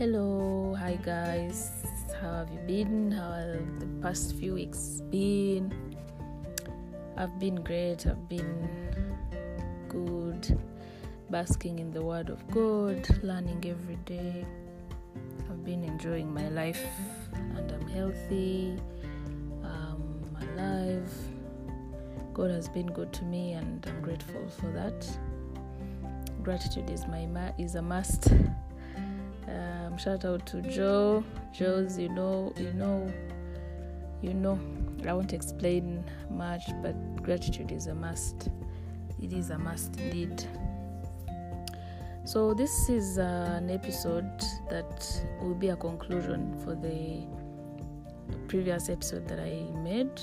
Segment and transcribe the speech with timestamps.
[0.00, 1.70] Hello, hi guys.
[2.22, 3.12] How have you been?
[3.12, 5.74] How have the past few weeks been?
[7.18, 8.06] I've been great.
[8.06, 8.66] I've been
[9.90, 10.58] good,
[11.28, 14.46] basking in the Word of God, learning every day.
[15.50, 16.82] I've been enjoying my life
[17.34, 18.78] and I'm healthy.
[19.62, 21.12] Um, I'm alive.
[22.32, 25.06] God has been good to me and I'm grateful for that.
[26.42, 28.32] Gratitude is my ma- is a must.
[29.50, 31.24] Um, shout out to Joe.
[31.52, 33.12] Joe's, you know, you know,
[34.22, 34.58] you know.
[35.06, 38.50] I won't explain much, but gratitude is a must.
[39.20, 40.44] It is a must indeed.
[42.24, 47.26] So this is uh, an episode that will be a conclusion for the
[48.46, 50.20] previous episode that I made,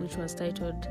[0.00, 0.88] which was titled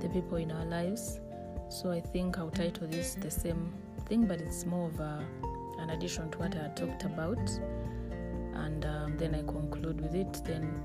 [0.00, 1.20] "The People in Our Lives."
[1.68, 3.74] So I think I'll title this the same
[4.08, 5.24] thing, but it's more of a
[5.86, 7.38] an addition to what I had talked about,
[8.54, 10.42] and um, then I conclude with it.
[10.44, 10.82] Then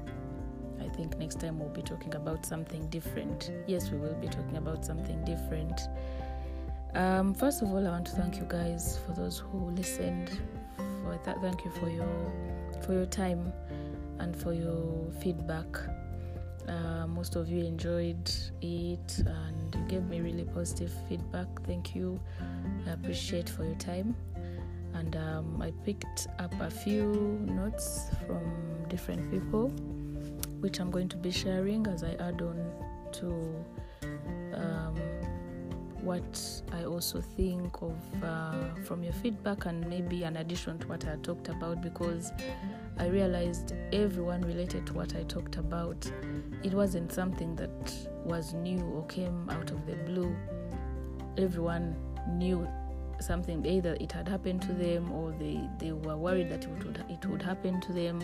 [0.79, 3.51] I think next time we'll be talking about something different.
[3.65, 5.81] Yes, we will be talking about something different.
[6.93, 10.39] Um, first of all, I want to thank you guys for those who listened.
[10.77, 12.33] For th- thank you for your
[12.85, 13.51] for your time
[14.19, 15.65] and for your feedback.
[16.67, 18.29] Uh, most of you enjoyed
[18.61, 21.47] it and you gave me really positive feedback.
[21.65, 22.19] Thank you.
[22.87, 24.15] I appreciate for your time
[24.93, 28.43] and um, I picked up a few notes from
[28.89, 29.69] different people,
[30.59, 32.71] which I'm going to be sharing as I add on
[33.13, 33.65] to
[34.53, 34.95] um,
[36.01, 41.07] what I also think of uh, from your feedback and maybe an addition to what
[41.07, 42.31] I talked about because
[42.97, 46.11] I realized everyone related to what I talked about.
[46.63, 47.93] It wasn't something that
[48.25, 50.35] was new or came out of the blue.
[51.37, 51.95] Everyone
[52.29, 52.67] knew
[53.21, 57.03] something either it had happened to them or they, they were worried that it would,
[57.09, 58.21] it would happen to them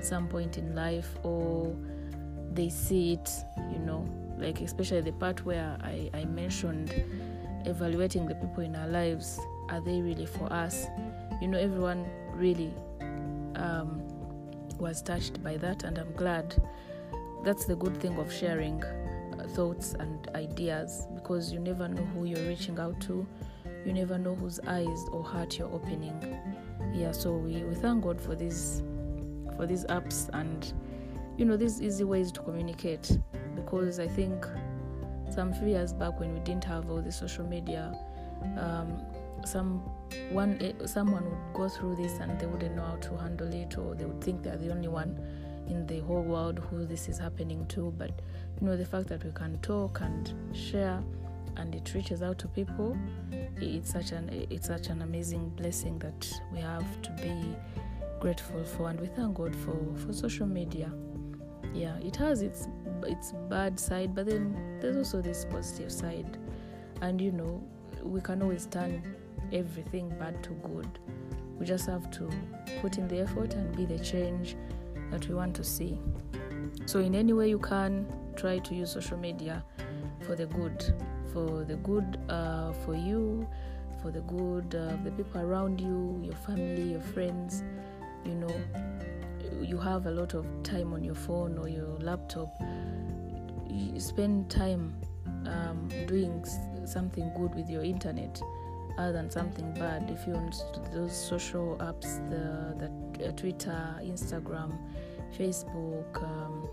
[0.00, 1.74] some point in life or
[2.52, 3.30] they see it
[3.72, 4.08] you know
[4.38, 6.92] like especially the part where I, I mentioned
[7.64, 10.86] evaluating the people in our lives are they really for us?
[11.40, 12.72] You know everyone really
[13.56, 14.02] um,
[14.78, 16.54] was touched by that and i'm glad.
[17.42, 18.82] That's the good thing of sharing
[19.54, 23.26] thoughts and ideas because you never know who you're reaching out to
[23.86, 26.38] you never know whose eyes or heart you're opening.
[26.92, 28.82] Yeah so we, we thank god for these
[29.56, 30.72] for these apps and
[31.38, 33.18] you know these easy ways to communicate.
[33.54, 34.44] Because i think
[35.30, 37.96] some few years back when we didn't have all the social media
[38.58, 39.00] um,
[39.44, 39.78] some
[40.30, 43.94] one someone would go through this and they wouldn't know how to handle it or
[43.94, 45.18] they would think they're the only one
[45.68, 47.92] in the whole world who this is happening to.
[47.98, 48.10] But
[48.60, 51.02] you know the fact that we can talk and share
[51.56, 52.96] and it reaches out to people
[53.60, 57.56] it's such an it's such an amazing blessing that we have to be
[58.20, 60.90] grateful for and we thank god for for social media.
[61.74, 62.68] Yeah it has its
[63.02, 66.38] its bad side but then there's also this positive side.
[67.02, 67.62] And you know
[68.02, 69.02] we can always turn
[69.52, 70.98] everything bad to good.
[71.58, 72.30] We just have to
[72.80, 74.56] put in the effort and be the change
[75.10, 75.98] that we want to see.
[76.86, 78.06] So in any way you can
[78.36, 79.64] try to use social media
[80.20, 80.94] for the good
[81.32, 83.46] for the good uh, for you,
[84.02, 87.62] for the good of the people around you, your family, your friends.
[88.24, 88.54] You know,
[89.62, 92.60] you have a lot of time on your phone or your laptop.
[93.68, 94.94] You spend time
[95.46, 96.44] um, doing
[96.84, 98.40] something good with your internet
[98.98, 100.10] other than something bad.
[100.10, 100.52] If you're on
[100.92, 102.88] those social apps, the,
[103.18, 104.78] the uh, Twitter, Instagram,
[105.36, 106.68] Facebook, um,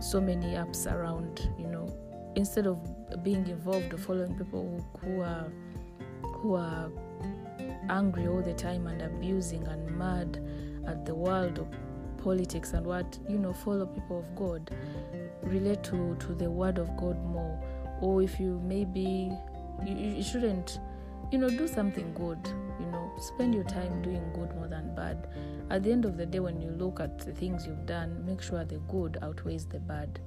[0.00, 1.79] so many apps around, you know,
[2.40, 2.78] instead of
[3.22, 5.46] being involved or following people who are
[6.38, 6.90] who are
[7.90, 10.42] angry all the time and abusing and mad
[10.86, 11.68] at the world of
[12.16, 14.70] politics and what you know follow people of god
[15.42, 17.58] relate to to the word of god more.
[18.00, 19.30] Or if you maybe
[19.84, 20.80] you, you shouldn't
[21.30, 22.38] you know do something good
[22.80, 25.28] you know spend your time doing good more than bad.
[25.68, 28.40] At the end of the day when you look at the things you've done make
[28.40, 30.20] sure the good outweighs the bad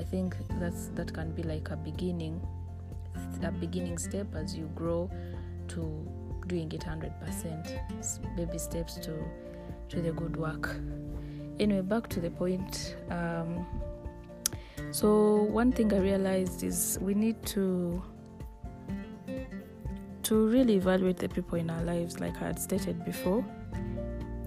[0.00, 2.40] I think that's that can be like a beginning,
[3.42, 5.10] a beginning step as you grow
[5.68, 6.08] to
[6.46, 7.76] doing it hundred percent.
[8.34, 9.22] Baby steps to
[9.90, 10.74] to the good work.
[11.58, 12.96] Anyway, back to the point.
[13.10, 13.66] Um,
[14.90, 18.02] so one thing I realized is we need to
[20.22, 23.44] to really evaluate the people in our lives, like I had stated before,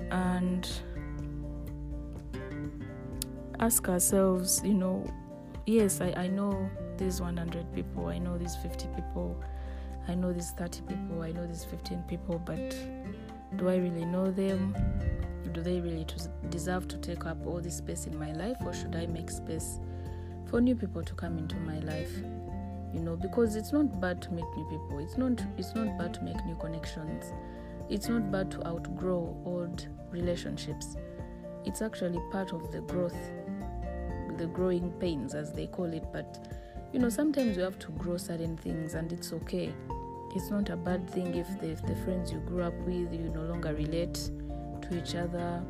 [0.09, 0.67] and
[3.59, 5.05] ask ourselves, you know,
[5.65, 9.41] yes, I, I know these 100 people, I know these 50 people,
[10.07, 12.75] I know these 30 people, I know these 15 people, but
[13.55, 14.75] do I really know them?
[15.51, 16.05] Do they really
[16.49, 19.79] deserve to take up all this space in my life, or should I make space
[20.49, 22.11] for new people to come into my life?
[22.93, 24.99] You know, because it's not bad to meet new people.
[24.99, 25.43] It's not.
[25.57, 27.33] It's not bad to make new connections.
[27.89, 30.95] It's not bad to outgrow old relationships.
[31.65, 33.17] It's actually part of the growth,
[34.37, 36.03] the growing pains, as they call it.
[36.11, 36.47] But
[36.91, 39.73] you know, sometimes you have to grow certain things, and it's okay.
[40.35, 43.31] It's not a bad thing if the, if the friends you grew up with you
[43.33, 44.15] no longer relate
[44.81, 45.63] to each other.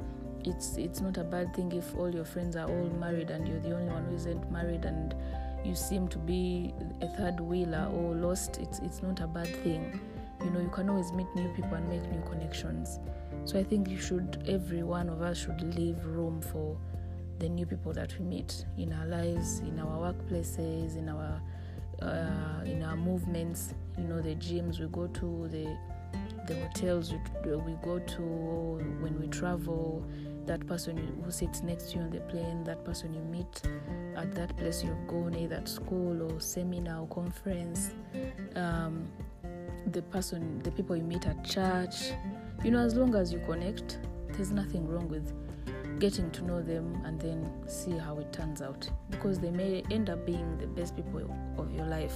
[0.46, 3.60] It's it's not a bad thing if all your friends are all married and you're
[3.60, 5.16] the only one who isn't married and
[5.64, 8.58] you seem to be a third wheeler or lost.
[8.58, 10.00] It's it's not a bad thing.
[10.44, 13.00] You know you can always meet new people and make new connections.
[13.46, 16.78] So i think you should every one of us should leave room for
[17.40, 21.42] the new people that we meet in our lives in our workplaces in our
[22.02, 25.78] uh, in our movements you know the gyms we go to the
[26.48, 28.22] the hotels we, we go to
[29.00, 30.06] when we travel
[30.46, 33.62] that person who sits next to you on the plane that person you meet
[34.18, 37.92] at that place you've gone either at school or seminar or conference
[38.56, 39.08] um,
[39.92, 42.12] the person the people you meet at church
[42.64, 44.00] you know as long as you connect
[44.30, 45.34] there's nothing wrong with
[46.04, 48.90] getting to know them and then see how it turns out.
[49.10, 51.22] Because they may end up being the best people
[51.58, 52.14] of your life.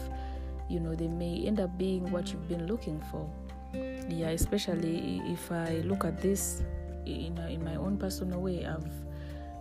[0.69, 3.30] You know they may end up being what you've been looking for.
[3.74, 6.63] Yeah especially if i look at this
[7.06, 8.89] in, in my own personal way i've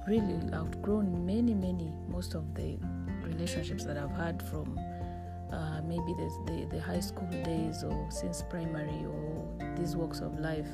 [0.07, 2.79] really outgrown many many most of the
[3.23, 4.79] relationships that i've had from
[5.53, 9.45] uh, maybe the, the, the high school days or since primary or
[9.77, 10.69] these walks of life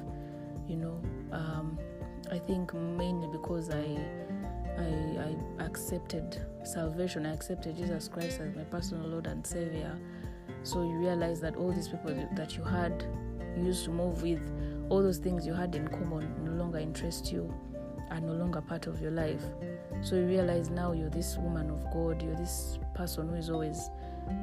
[0.69, 1.01] you know
[1.33, 1.79] um,
[2.33, 3.85] i think mainly because i
[4.79, 7.27] I, I accepted salvation.
[7.27, 9.99] I accepted Jesus Christ as my personal Lord and Savior.
[10.63, 13.05] So you realize that all these people that you had
[13.57, 14.41] used to move with,
[14.89, 17.53] all those things you had in common no longer interest you,
[18.11, 19.43] are no longer part of your life.
[20.03, 23.91] So you realize now you're this woman of God, you're this person who is always,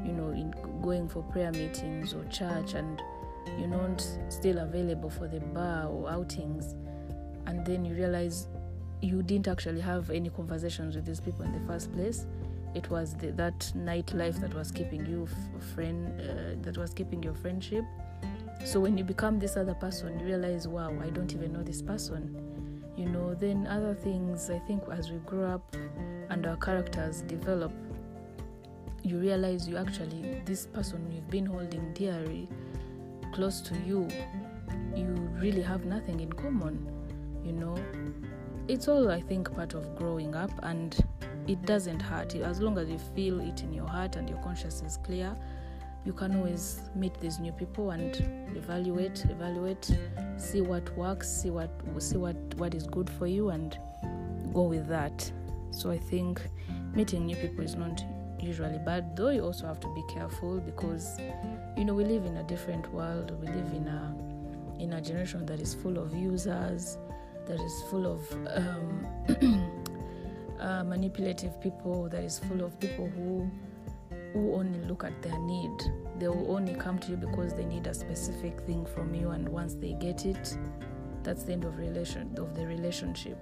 [0.06, 3.02] you know, in going for prayer meetings or church, and
[3.58, 6.76] you're not still available for the bar or outings.
[7.50, 8.48] And then you realize
[9.02, 12.28] you didn't actually have any conversations with these people in the first place.
[12.76, 17.24] It was the, that nightlife that was keeping you f- friend uh, that was keeping
[17.24, 17.84] your friendship.
[18.64, 21.82] So when you become this other person you realize wow i don't even know this
[21.82, 22.24] person.
[22.96, 25.76] You know then other things i think as we grow up
[26.30, 27.72] and our characters develop
[29.02, 32.48] you realize you actually this person you've been holding dearly
[33.32, 34.08] close to you
[34.96, 35.08] you
[35.40, 36.99] really have nothing in common
[37.44, 37.76] you know?
[38.68, 40.96] It's all i think part of growing up and
[41.48, 42.36] it doesn't hurt.
[42.36, 45.36] As long as you feel it in your heart and your conscience is clear
[46.06, 48.16] you can always meet these new people and
[48.56, 49.92] evaluate evaluate
[50.38, 53.78] see what works see what see what what is good for you and
[54.54, 55.32] go with that.
[55.72, 56.42] So i think
[56.94, 58.04] meeting new people is not
[58.40, 61.20] usually bad though you also have to be careful because
[61.78, 63.32] you know we live in a different world.
[63.42, 64.16] We live in a
[64.82, 66.98] in a generation that is full of users
[67.50, 69.06] that is full of um,
[70.60, 73.50] uh, manipulative people that is full of people who
[74.34, 75.72] who only look at their need.
[76.20, 79.50] They will only come to you because they need a specific thing from you and
[79.50, 80.56] once they get it
[81.24, 83.38] that's the end of relation of the relationship.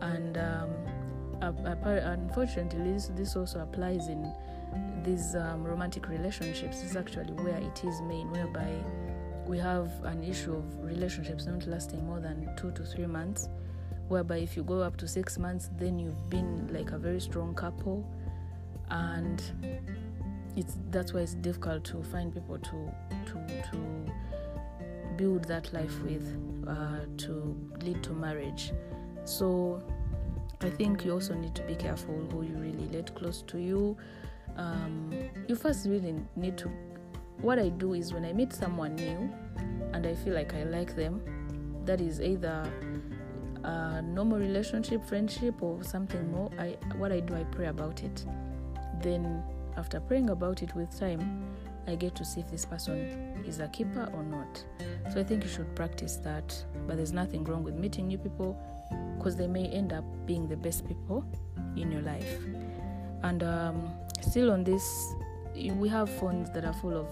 [0.00, 0.70] And um,
[1.40, 4.32] unfortunately this, this also applies in
[5.02, 6.80] these um, romantic relationships.
[6.80, 8.72] This is actually where it is main whereby
[9.46, 13.48] we have an issue of relationships not lasting more than two to three months
[14.08, 17.54] whereby if you go up to six months then you've been like a very strong
[17.54, 18.08] couple.
[18.90, 19.42] And
[20.56, 22.92] it's that's why it's difficult to find people to
[23.26, 24.12] to to
[25.16, 26.36] build that life with
[26.68, 28.72] uh, to lead to marriage.
[29.24, 29.82] So
[30.60, 33.96] i think you also need to be careful who you really let close to you.
[34.56, 35.12] Um,
[35.48, 36.70] you first really need to
[37.40, 39.30] what i do is when i meet someone new
[39.92, 41.20] and i feel like i like them
[41.84, 42.70] that is either
[43.64, 48.24] a normal relationship, friendship, or something more, I what I do, I pray about it.
[49.00, 49.42] Then,
[49.76, 51.44] after praying about it with time,
[51.86, 54.64] I get to see if this person is a keeper or not.
[55.12, 56.54] So I think you should practice that.
[56.86, 58.58] But there's nothing wrong with meeting new people
[59.16, 61.24] because they may end up being the best people
[61.76, 62.38] in your life.
[63.22, 65.14] And um, still on this,
[65.54, 67.08] we have phones that are full of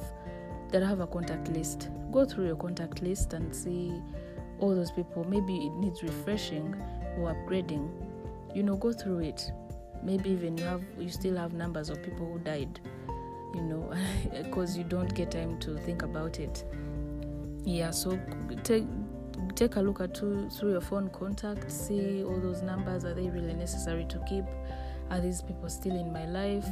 [0.70, 1.90] that have a contact list.
[2.10, 3.92] Go through your contact list and see
[4.58, 5.24] all those people.
[5.24, 6.74] Maybe it needs refreshing
[7.18, 7.90] or upgrading.
[8.54, 9.52] You know go through it.
[10.02, 12.80] Maybe even you have you still have numbers of people who died
[13.54, 13.92] you know
[14.42, 16.64] because you don't get time to think about it.
[17.64, 18.18] Yeah so
[18.64, 18.84] take
[19.54, 23.04] take a look at through, through your phone contacts see all those numbers.
[23.04, 24.44] Are they really necessary to keep?
[25.10, 26.66] Are these people still in my life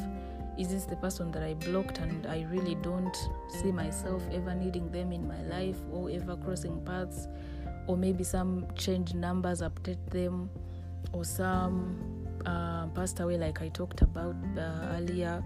[0.61, 3.17] is this the person that i blocked and i really don't
[3.49, 7.27] see myself ever needing them in my life or ever crossing paths?
[7.87, 10.51] Or maybe some change numbers update them
[11.13, 15.43] or some uh, passed away like i talked about uh, earlier.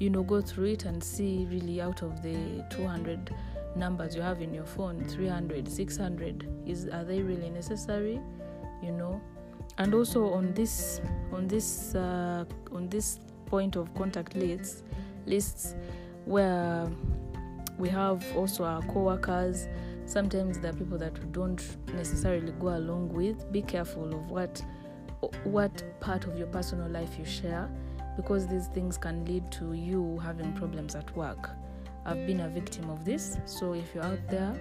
[0.00, 3.32] You know go through it and see really out of the 200
[3.76, 8.18] numbers you have in your phone 300 600 is are they really necessary?
[8.82, 9.20] You know?
[9.78, 11.00] And also on this
[11.32, 13.20] on this uh, on this
[13.54, 14.82] point of contact lists
[15.26, 15.76] lists
[16.24, 16.90] where
[17.78, 19.68] we have also our co-workers.
[20.06, 21.62] Sometimes there are people that we don't
[21.94, 23.52] necessarily go along with.
[23.52, 24.60] Be careful of what
[25.44, 27.70] what part of your personal life you share
[28.16, 31.50] because these things can lead to you having problems at work.
[32.04, 34.52] I've been a victim of this so if you're out there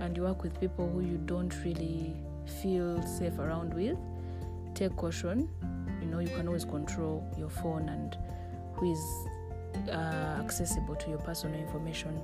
[0.00, 2.14] and you work with people who you don't really
[2.60, 3.96] feel safe around with
[4.74, 5.48] take caution
[6.16, 8.16] know you can always control your phone and
[8.74, 9.28] who is
[9.90, 12.22] uh, accessible to your personal information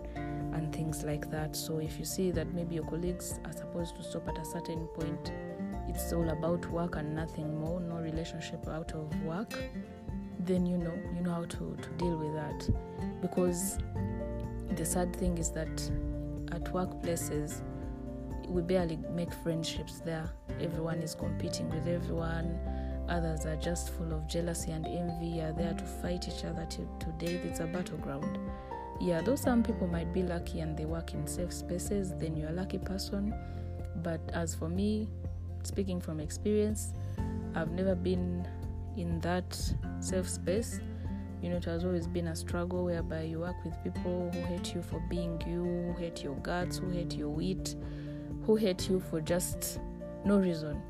[0.55, 1.55] and things like that.
[1.55, 4.87] So if you see that maybe your colleagues are supposed to stop at a certain
[4.89, 5.33] point
[5.89, 9.53] it's all about work and nothing more no relationship out of work
[10.39, 12.69] then you know you know how to, to deal with that.
[13.21, 13.79] Because
[14.77, 15.91] the sad thing is that
[16.53, 17.63] at workplaces
[18.49, 20.29] we barely make friendships there.
[20.61, 22.59] Everyone is competing with everyone
[23.09, 25.41] others are just full of jealousy and envy.
[25.41, 27.41] Are there to fight each other to, today.
[27.45, 28.39] It's a battleground.
[29.01, 32.51] Yeah though some people might be lucky and they work in safe spaces then you're
[32.51, 33.35] a lucky person.
[34.03, 35.09] But as for me
[35.65, 36.93] speaking from experience
[37.55, 38.47] i've never been
[38.97, 39.57] in that
[40.01, 40.81] safe space.
[41.41, 44.75] You know it has always been a struggle whereby you work with people who hate
[44.75, 47.75] you for being you who hate your guts who hate your wit
[48.47, 49.81] who hate you for just
[50.25, 50.81] no reason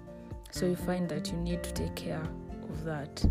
[0.53, 2.23] so you find that you need to take care
[2.69, 3.25] of that.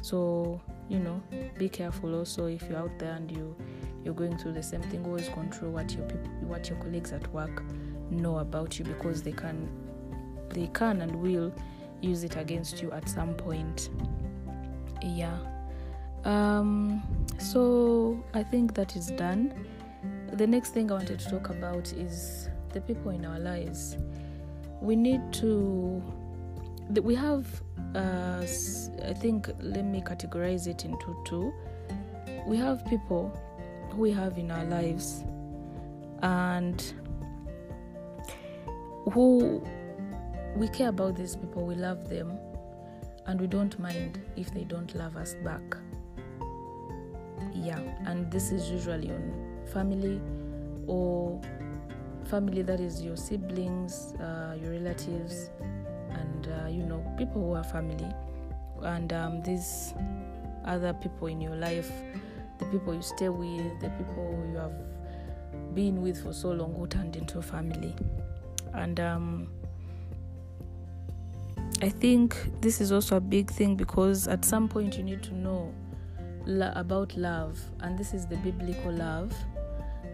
[0.00, 1.20] So you know
[1.58, 3.54] be careful also if you're out there and you
[4.04, 5.04] you're going through the same thing.
[5.04, 7.62] Always control what your people what your colleagues at work
[8.10, 9.68] know about you because they can
[10.50, 11.52] they can and will
[12.00, 13.90] use it against you at some point.
[15.02, 15.36] Yeah.
[16.24, 17.02] Um
[17.38, 19.52] so i think that is done.
[20.32, 23.96] The next thing i wanted to talk about is the people in our lives.
[24.80, 26.00] We need to
[27.02, 27.46] we have
[27.94, 28.42] uh,
[29.06, 31.52] i think let me categorize it into two.
[32.46, 33.30] We have people
[33.90, 35.22] who we have in our lives
[36.22, 36.82] and
[39.12, 39.62] who
[40.56, 42.38] we care about these people we love them
[43.26, 45.76] and we don't mind if they don't love us back.
[47.54, 49.32] Yeah and this is usually on
[49.72, 50.20] family
[50.86, 51.40] or
[52.24, 55.50] family that is your siblings uh, your relatives
[56.38, 58.08] and uh, you know people who are family.
[58.82, 59.92] And um, these
[60.64, 61.90] other people in your life
[62.58, 64.72] the people you stay with the people you have
[65.74, 67.94] been with for so long who turned into a family.
[68.74, 69.48] And um,
[71.80, 75.34] i think this is also a big thing because at some point you need to
[75.34, 75.72] know
[76.74, 77.60] about love.
[77.80, 79.32] And this is the biblical love.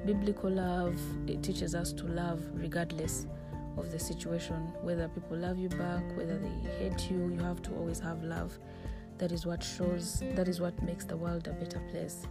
[0.04, 3.26] Biblical love it teaches us to love regardless
[3.76, 7.72] of the situation whether people love you back whether they hate you you have to
[7.74, 8.58] always have love.
[9.18, 12.26] That is what shows that is what makes the world a better place.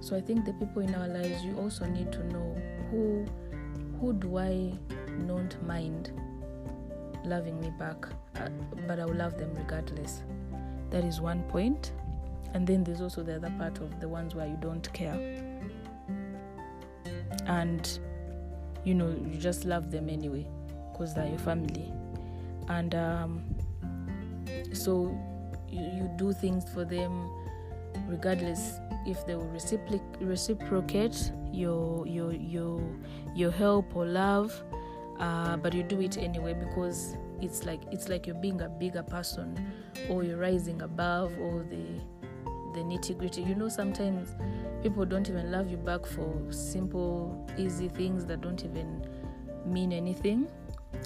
[0.00, 2.56] So i think the people in our lives you also need to know
[2.90, 3.26] who
[4.00, 4.72] who do i
[5.18, 6.12] not mind
[7.24, 8.06] loving me back
[8.36, 8.48] uh,
[8.86, 10.22] but i will love them regardless.
[10.90, 11.92] That is one point.
[11.92, 11.92] point
[12.54, 15.14] and then there's also the other part of the ones where you don't care.
[17.46, 17.98] And
[18.84, 20.46] you know you just love them anyway
[21.00, 21.90] because they're your family.
[22.68, 23.42] And um,
[24.74, 25.18] so
[25.70, 27.30] you, you do things for them
[28.06, 28.74] regardless
[29.06, 32.80] if they will reciproc- reciprocate your your your
[33.34, 34.62] your help or love
[35.18, 39.02] uh, but you do it anyway because it's like it's like you're being a bigger
[39.02, 39.72] person
[40.08, 41.86] or you're rising above all the
[42.74, 43.42] the nitty gritty.
[43.42, 44.34] You know sometimes
[44.82, 49.06] people don't even love you back for simple easy things that don't even
[49.64, 50.48] mean anything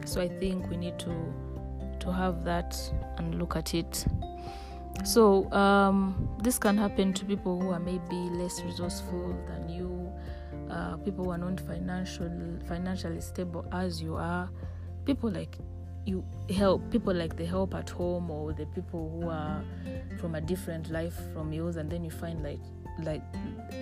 [0.05, 1.11] so i think we need to
[2.05, 2.79] to have that
[3.17, 4.05] and look at it.
[5.05, 10.12] So um, this can happen to people who are maybe less resourceful than you
[10.71, 12.31] uh, people who are not financial
[12.69, 14.49] financially stable as you are.
[15.05, 15.59] People like
[16.07, 16.25] you
[16.55, 19.64] help people like the help at home or the people who are
[20.19, 22.61] from a different life from yours and then you find like
[23.03, 23.23] like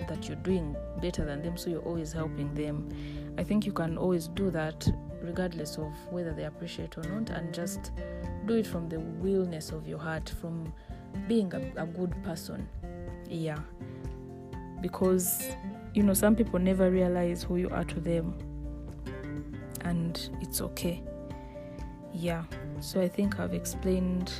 [0.07, 2.89] that you're doing better than them so you're always helping them.
[3.37, 4.87] I think you can always do that
[5.33, 7.91] regardless of whether they appreciate or not, and just
[8.45, 10.71] do it from the willness of your heart, from
[11.27, 12.67] being a, a good person.
[13.27, 13.57] Yeah.
[14.79, 15.43] Because,
[15.95, 18.35] you know, some people never realize who you are to them,
[19.81, 21.01] and it's okay.
[22.13, 22.43] Yeah.
[22.79, 24.31] So I think I've explained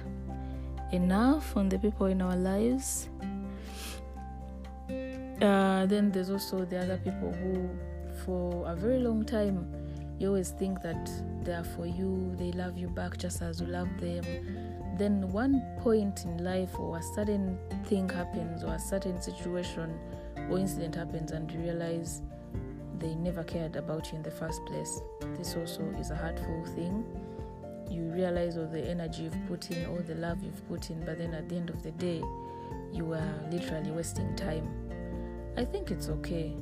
[0.92, 3.10] enough on the people in our lives.
[5.42, 7.68] Uh, then there's also the other people who,
[8.24, 9.74] for a very long time,
[10.24, 11.12] you always think that
[11.44, 14.24] they are for you, they love you back just as you love them.
[14.98, 20.00] Then one point in life, or a certain thing happens, or a certain situation
[20.50, 22.22] or incident happens, and you realize
[23.00, 25.02] they never cared about you in the first place.
[25.38, 27.04] This also is a hurtful thing.
[27.90, 31.18] You realize all the energy you've put in, all the love you've put in, but
[31.18, 32.24] then at the end of the day,
[32.94, 34.70] you are literally wasting time.
[35.58, 36.56] I think it's okay.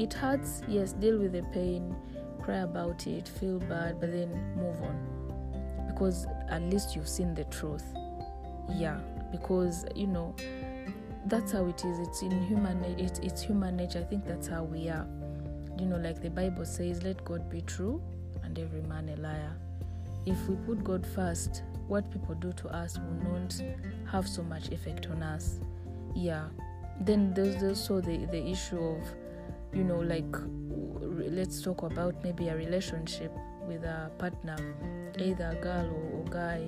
[0.00, 1.94] It hurts, yes, deal with the pain,
[2.44, 5.86] cry about it, feel bad, but then move on.
[5.88, 7.84] Because at least you've seen the truth.
[8.76, 8.98] Yeah,
[9.32, 10.34] because you know
[11.26, 11.98] that's how it is.
[12.00, 14.00] It's in human it's, it's human nature.
[14.00, 15.06] I think that's how we are.
[15.78, 18.02] You know, like the Bible says, let God be true
[18.42, 19.56] and every man a liar.
[20.26, 23.60] If we put God first, what people do to us will not
[24.10, 25.60] have so much effect on us.
[26.14, 26.44] Yeah.
[27.00, 29.02] Then there's also the, the issue of,
[29.72, 30.32] you know, like
[31.34, 33.32] let's talk about maybe a relationship
[33.66, 34.56] with a partner,
[35.18, 36.64] either a girl or, or guy.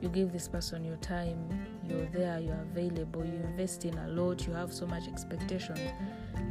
[0.00, 1.38] You give this person your time,
[1.86, 5.80] you're there, you're available, you invest in a lot, you have so much expectations,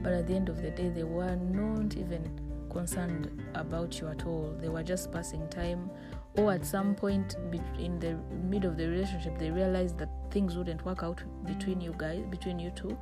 [0.03, 2.29] but at the end of the day, they were not even
[2.71, 4.55] concerned about you at all.
[4.59, 5.89] They were just passing time,
[6.37, 7.35] or at some point
[7.79, 8.17] in the
[8.47, 12.59] middle of the relationship, they realized that things wouldn't work out between you guys, between
[12.59, 12.97] you two,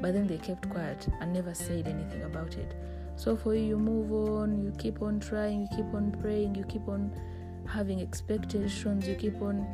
[0.00, 2.74] but then they kept quiet and never said anything about it.
[3.18, 6.62] So for you, you move on, you keep on trying, you keep on praying, you
[6.62, 7.12] keep on
[7.66, 9.66] having expectations, you keep on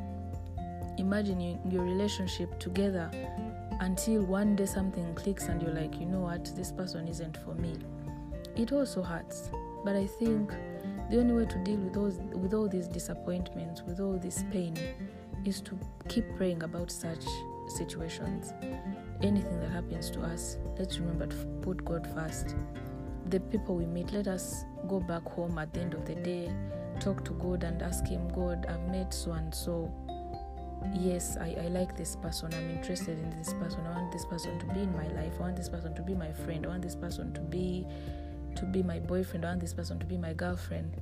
[0.96, 3.10] imagining your relationship together
[3.80, 7.54] until one day something clicks and you're like, you know what, this person isn't for
[7.56, 7.74] me.
[8.56, 9.50] It also hurts,
[9.84, 10.50] but I think
[11.10, 14.74] the only way to deal with those with all these disappointments, with all this pain,
[15.44, 17.26] is to keep praying about such
[17.68, 18.54] situations.
[19.22, 22.56] Anything that happens to us, let's remember to put God first
[23.30, 26.52] the people we meet, let us go back home at the end of the day,
[27.00, 29.92] talk to God and ask Him, God, I've met so and so.
[30.92, 32.52] Yes, I, I like this person.
[32.52, 33.80] I'm interested in this person.
[33.86, 35.32] I want this person to be in my life.
[35.38, 36.66] I want this person to be my friend.
[36.66, 37.86] I want this person to be
[38.56, 39.44] to be my boyfriend.
[39.44, 40.94] I want this person to be my girlfriend.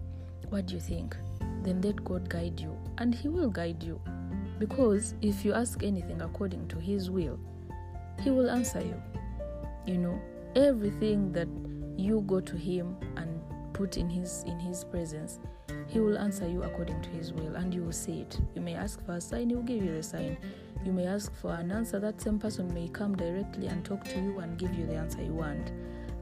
[0.50, 1.16] What do you think?
[1.62, 2.76] Then let God guide you.
[2.98, 4.00] And He will guide you.
[4.58, 7.38] Because if you ask anything according to His will,
[8.22, 9.02] He will answer you.
[9.84, 10.20] You know,
[10.54, 11.48] everything that
[11.96, 13.40] you go to him and
[13.72, 15.38] put in his in his presence
[15.92, 18.40] he will answer you according to his will and you will see it.
[18.54, 20.38] You may ask for a sign he will give you the sign.
[20.84, 24.18] You may ask for an answer that same person may come directly and talk to
[24.18, 25.72] you and give you the answer you want.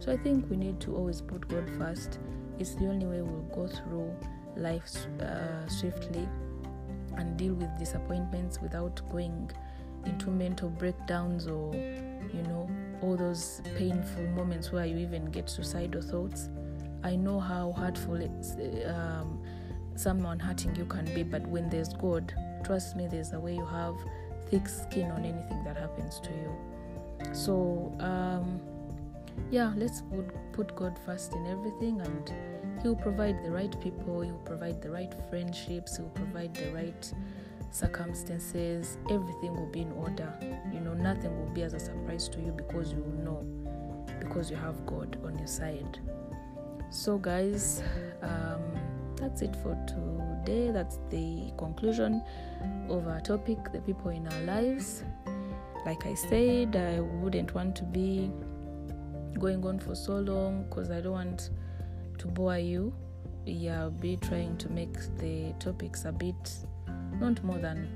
[0.01, 2.19] So i think we need to always put god first.
[2.59, 4.13] It's the only way we'll go through
[4.57, 6.29] life uh, swiftly
[7.17, 9.51] and deal with disappointments without going
[10.05, 11.73] into mental breakdowns or
[12.33, 12.69] you know
[13.03, 16.49] all those painful moments where you even get suicidal thoughts.
[17.03, 18.57] I know how hurtful it's,
[18.87, 19.43] um,
[19.97, 23.65] someone hurting you can be, but when there's God, trust me, there's a way you
[23.65, 23.95] have
[24.51, 27.35] thick skin on anything that happens to you.
[27.35, 28.61] So, um,
[29.51, 32.33] yeah, let's put, put God first in everything, and
[32.83, 37.13] He'll provide the right people, He'll provide the right friendships, He'll provide the right
[37.71, 40.33] circumstances, everything will be in order.
[40.73, 43.45] You know, nothing will be as a surprise to you because you know,
[44.19, 45.99] because you have God on your side.
[46.91, 47.83] So, guys,
[48.23, 48.63] um,
[49.17, 50.71] that's it for today.
[50.71, 52.23] That's the conclusion
[52.89, 55.05] of our topic the people in our lives.
[55.87, 58.31] Like I said, I wouldn't want to be
[59.39, 61.51] going on for so long because I don't want
[62.19, 62.93] to bore you.
[63.47, 66.53] Yeah, I'll be trying to make the topics a bit
[67.21, 67.89] not more than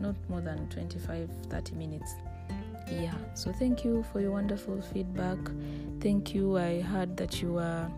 [0.00, 2.14] not more than 25 30 minutes.
[2.90, 5.38] Yeah so thank you for your wonderful feedback.
[6.00, 6.58] Thank you.
[6.58, 7.90] I heard that you are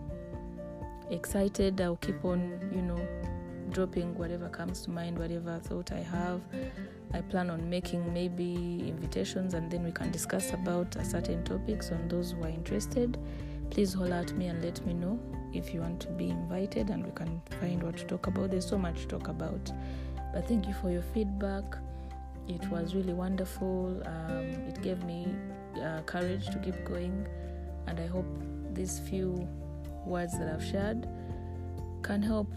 [1.09, 1.79] excited.
[1.81, 2.99] I'll keep on you know
[3.71, 6.41] dropping whatever comes to mind whatever thought i have.
[7.13, 11.91] I plan on making maybe invitations and then we can discuss about a certain topics
[11.91, 13.17] on those who are interested.
[13.69, 15.19] Please holler at me and let me know
[15.53, 18.51] if you want to be invited and we can find what to talk about.
[18.51, 19.71] There's so much to talk about
[20.33, 21.63] but thank you for your feedback.
[22.47, 24.01] It was really wonderful.
[24.05, 25.27] Um, it gave me
[25.81, 27.25] uh, courage to keep going,
[27.87, 28.25] and I hope
[28.73, 29.47] these few
[30.05, 31.07] words that I've shared
[32.01, 32.51] can help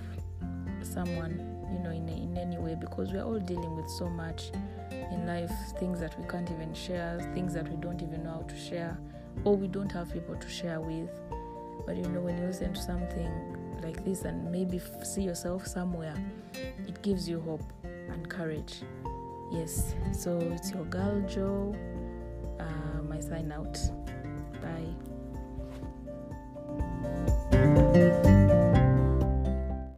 [0.82, 1.38] someone,
[1.70, 4.50] you know, in, in any way because we're all dealing with so much
[4.90, 8.42] in life things that we can't even share, things that we don't even know how
[8.42, 8.98] to share,
[9.44, 11.10] or we don't have people to share with.
[11.84, 16.14] But you know, when you listen to something like this and maybe see yourself somewhere,
[16.86, 18.82] it gives you hope and courage.
[19.50, 21.74] Yes, so it's your girl Joe.
[22.58, 23.78] Uh, my sign out.
[24.60, 25.15] Bye.